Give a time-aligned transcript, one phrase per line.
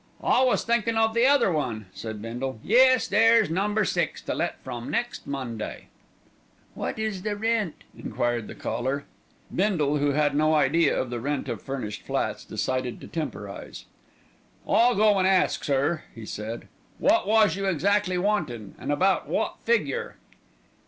[0.23, 2.59] "I was thinkin' of the other one," said Bindle.
[2.63, 5.89] "Yes; there's Number Six to let from next Monday."
[6.73, 9.05] "What is the rent?" enquired the caller.
[9.55, 13.85] Bindle, who had no idea of the rent of furnished flats, decided to temporise.
[14.67, 16.67] "I'll go and ask, sir," he said.
[16.99, 20.15] "Wot was you exactly wantin', an' about wot figure?"